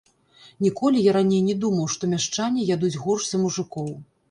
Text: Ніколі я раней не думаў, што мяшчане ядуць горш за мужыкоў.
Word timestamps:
Ніколі 0.65 1.03
я 1.07 1.11
раней 1.17 1.43
не 1.51 1.55
думаў, 1.67 1.85
што 1.97 2.11
мяшчане 2.15 2.67
ядуць 2.73 2.93
горш 3.07 3.23
за 3.31 3.45
мужыкоў. 3.45 3.95